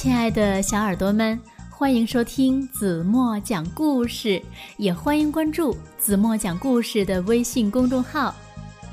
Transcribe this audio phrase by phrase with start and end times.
[0.00, 1.38] 亲爱的小耳朵们，
[1.70, 4.42] 欢迎收听子墨讲故事，
[4.78, 8.34] 也欢迎关注子墨讲故事的微信公众号。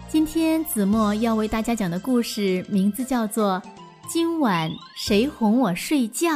[0.09, 3.53] 今天子墨要为大家讲的故事名字叫做
[4.09, 6.27] 《今晚谁哄我睡觉》。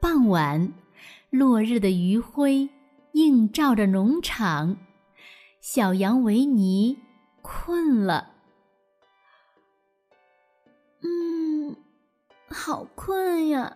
[0.00, 0.72] 傍晚，
[1.32, 2.68] 落日的余晖
[3.12, 4.76] 映照着农场，
[5.62, 6.98] 小羊维尼
[7.40, 8.34] 困了。
[11.00, 11.74] 嗯，
[12.50, 13.74] 好困呀！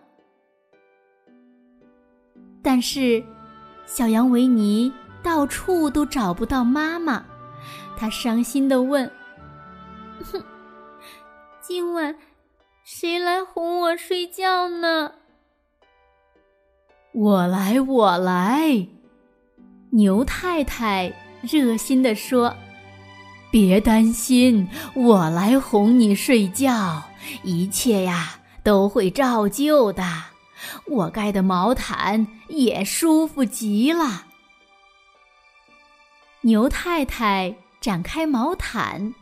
[2.61, 3.25] 但是，
[3.87, 7.25] 小羊维尼到处都找不到妈妈，
[7.97, 9.11] 他伤心的问
[10.31, 10.43] ：“哼，
[11.59, 12.15] 今晚
[12.83, 15.11] 谁来哄我睡觉呢？”
[17.13, 18.87] 我来，我来。
[19.91, 22.55] 牛太太热心地说
[23.49, 27.03] ：“别担心，我来哄你睡觉，
[27.43, 30.03] 一切呀都会照旧的。
[30.85, 34.25] 我盖的毛毯也舒服极了。”
[36.41, 39.13] 牛太太展开毛毯，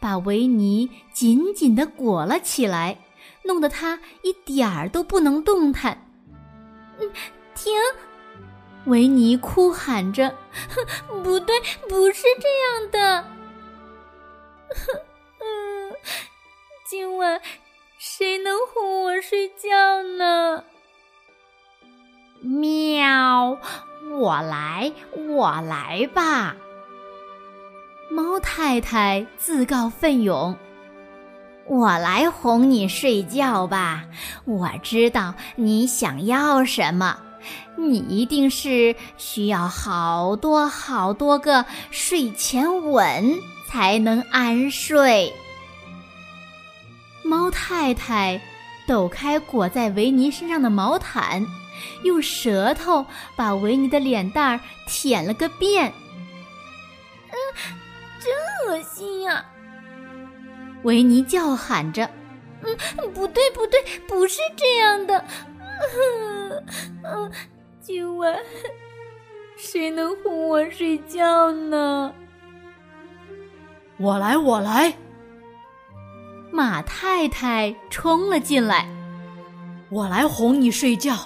[0.00, 2.98] 把维尼紧紧地裹了起来，
[3.44, 6.00] 弄得他一点儿都不能动弹。
[7.54, 7.72] 停！
[8.86, 10.34] 维尼哭喊着
[11.22, 13.24] ：“不对，不是这样的。
[15.40, 15.92] 嗯，
[16.84, 17.40] 今晚
[17.98, 20.64] 谁能哄我睡觉呢？”
[22.42, 23.58] 喵！
[24.10, 26.54] 我来，我来吧。
[28.10, 30.54] 猫太太自告奋勇
[31.66, 34.04] ：“我来哄你睡觉吧。
[34.44, 37.18] 我知道你想要什么。”
[37.76, 43.38] 你一定是需要好多好多个睡前吻
[43.68, 45.30] 才能安睡。
[47.22, 48.40] 猫太太
[48.86, 51.44] 抖开裹在维尼身上的毛毯，
[52.04, 53.04] 用舌头
[53.36, 55.92] 把维尼的脸蛋儿舔了个遍。
[57.30, 57.36] 嗯，
[58.20, 58.32] 真
[58.68, 59.44] 恶心呀！
[60.84, 62.08] 维尼叫喊着
[62.62, 65.24] ：“嗯，不对，不对，不是这样的。
[67.04, 67.30] ”嗯，
[67.80, 68.34] 今晚
[69.56, 72.14] 谁能哄我睡觉呢？
[73.96, 74.94] 我来，我来。
[76.50, 78.88] 马太太冲了进来，
[79.90, 81.16] 我来哄你睡觉。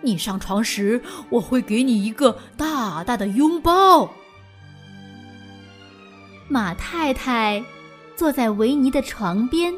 [0.00, 4.10] 你上床时，我会给你一个大大的拥抱。
[6.48, 7.64] 马太太
[8.16, 9.74] 坐在维尼的床边，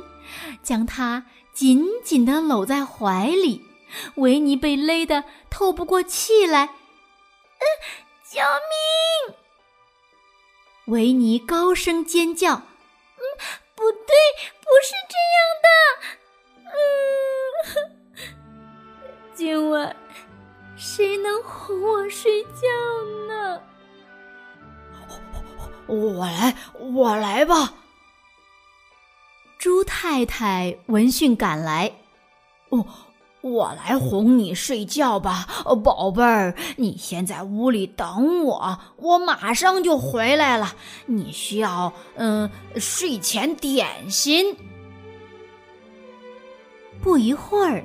[0.62, 3.64] 将他紧紧的搂在怀里。
[4.16, 7.64] 维尼被勒得透不过气来，嗯，
[8.30, 8.40] 救
[9.28, 9.36] 命！
[10.86, 13.22] 维尼高声尖叫，嗯，
[13.74, 14.14] 不对，
[14.60, 15.68] 不是这样的，
[17.78, 18.36] 嗯，
[19.34, 19.96] 今晚
[20.76, 22.60] 谁能哄我睡觉
[23.28, 23.62] 呢？
[25.86, 27.72] 我来，我来吧。
[29.66, 31.90] 猪太太闻讯赶来，
[32.68, 32.86] 哦。
[33.40, 35.44] 我来哄你睡觉吧，
[35.82, 40.72] 宝贝儿，你先在屋里等我，我马上就回来了。
[41.06, 44.56] 你需要嗯睡前点心。
[47.02, 47.84] 不一会儿，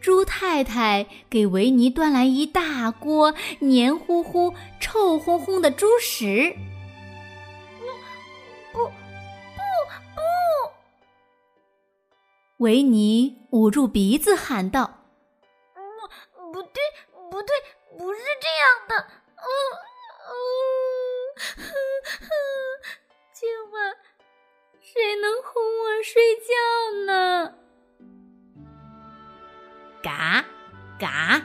[0.00, 6.54] 猪太太给维尼端来一大锅黏糊糊、臭烘烘的猪食。
[12.60, 13.36] 维尼。
[13.50, 14.88] 捂住鼻子喊道
[15.74, 16.80] ：“不，不对，
[17.30, 17.56] 不对，
[17.98, 18.94] 不是这样的。
[19.36, 19.44] 嗯
[20.28, 20.32] 嗯，
[23.32, 23.96] 今晚
[24.80, 26.52] 谁能哄我睡觉
[27.06, 27.54] 呢？”
[30.00, 30.44] 嘎
[30.98, 31.42] 嘎，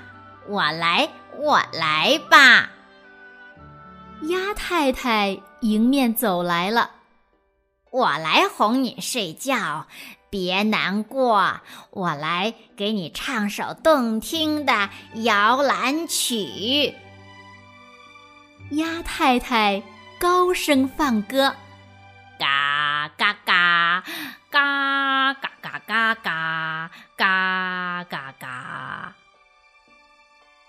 [0.47, 2.69] 我来，我来吧。
[4.23, 6.91] 鸭太太迎面走来了，
[7.89, 9.87] 我来哄你睡觉。
[10.35, 11.61] 别难过，
[11.91, 16.93] 我来给你唱首动听的摇篮曲。
[18.71, 19.81] 鸭太太
[20.19, 21.55] 高声放歌，
[22.37, 24.03] 嘎嘎嘎，
[24.49, 29.15] 嘎嘎嘎嘎嘎，嘎嘎嘎。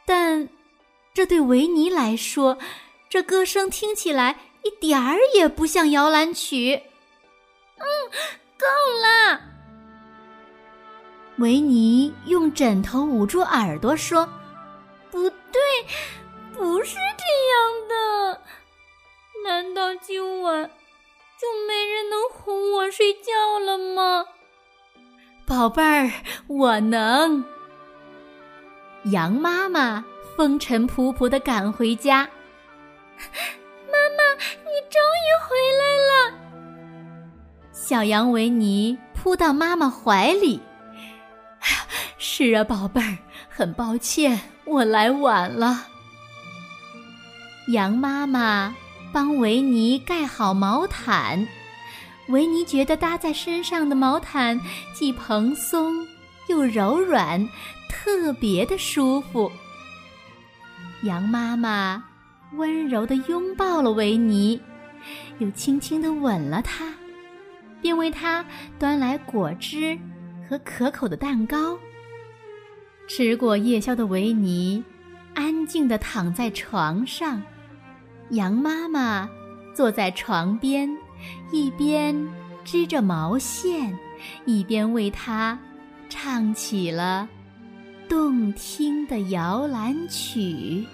[0.07, 0.49] 但
[1.13, 2.57] 这对维尼来说，
[3.11, 6.83] 这歌声听起来一点儿也不像摇篮曲。
[7.79, 7.85] 嗯，
[8.57, 8.67] 够
[9.03, 9.56] 了。
[11.39, 14.27] 维尼用枕头捂住耳朵说
[15.13, 15.61] ：“不对，
[16.55, 18.41] 不是这样的。
[19.45, 20.65] 难道今晚
[21.39, 24.25] 就没人能哄我睡觉了吗？
[25.47, 26.11] 宝贝儿，
[26.49, 27.45] 我能。
[29.05, 30.05] 羊妈妈
[30.37, 32.29] 风尘仆仆的赶回家，
[33.87, 36.35] 妈妈，你终于回来了。
[37.73, 40.61] 小羊维尼扑到妈妈怀里。
[42.39, 43.17] 是啊，宝贝儿，
[43.49, 45.87] 很抱歉，我来晚了。
[47.69, 48.77] 羊妈妈
[49.11, 51.49] 帮维尼盖好毛毯，
[52.29, 54.61] 维尼觉得搭在身上的毛毯
[54.93, 56.07] 既蓬松
[56.49, 57.49] 又柔软，
[57.89, 59.51] 特别的舒服。
[61.05, 62.05] 羊妈妈
[62.53, 64.61] 温柔的拥抱了维尼，
[65.39, 66.93] 又轻轻的吻了他。
[67.81, 68.45] 并为他
[68.79, 69.99] 端来果汁
[70.47, 71.79] 和可口的蛋糕。
[73.09, 74.83] 吃过夜宵的维尼
[75.35, 77.41] 安静地躺在床上，
[78.31, 79.29] 羊妈妈
[79.75, 80.91] 坐在床边，
[81.53, 82.17] 一边
[82.65, 83.97] 织着毛线，
[84.45, 85.59] 一边为他
[86.09, 87.29] 唱起了
[88.09, 90.85] 动听的摇篮曲。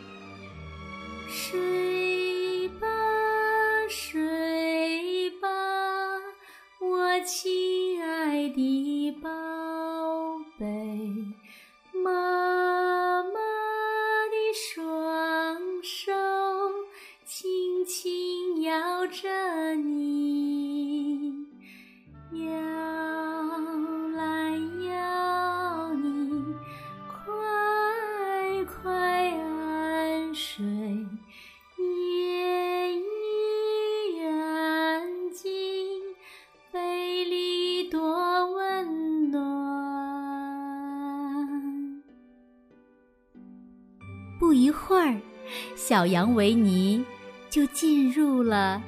[1.28, 2.86] 睡吧，
[3.88, 5.48] 睡吧。
[6.78, 7.50] 我亲
[44.52, 45.18] 不一会儿，
[45.74, 47.02] 小羊维尼
[47.48, 48.82] 就进入了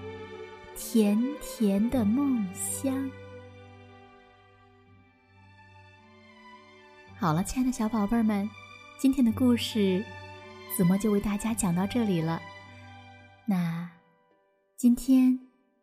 [0.77, 3.11] 甜甜的梦乡。
[7.17, 8.47] 好了，亲爱的小宝贝儿们，
[8.99, 10.05] 今天的故事
[10.77, 12.43] 子墨就为大家讲到这里了。
[13.47, 13.91] 那
[14.77, 15.41] 今天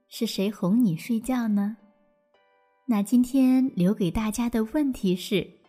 [0.09, 1.75] 是谁哄你睡觉呢？
[2.85, 5.60] 那今天留给大家的问题是。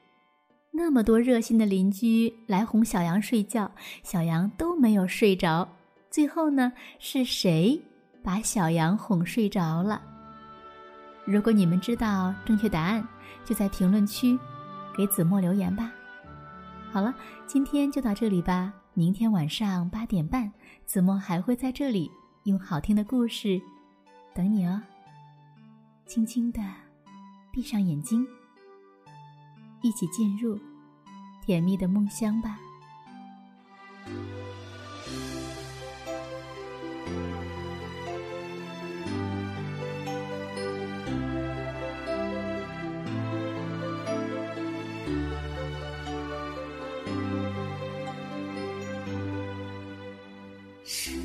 [0.74, 3.70] 那么多热心的邻居来哄小羊睡觉，
[4.02, 5.68] 小羊都没有睡着。
[6.10, 7.78] 最后呢，是谁
[8.22, 10.00] 把小羊哄睡着了？
[11.26, 13.06] 如果你们知道正确答案，
[13.44, 14.38] 就在评论区
[14.96, 15.92] 给子墨留言吧。
[16.90, 17.14] 好了，
[17.46, 18.72] 今天就到这里吧。
[18.94, 20.50] 明天晚上八点半，
[20.86, 22.10] 子墨还会在这里
[22.44, 23.60] 用好听的故事
[24.34, 24.80] 等你哦。
[26.06, 26.60] 轻轻的
[27.52, 28.26] 闭上眼睛。
[29.82, 30.58] 一起进入
[31.44, 32.58] 甜蜜的梦乡吧。
[50.84, 51.21] 是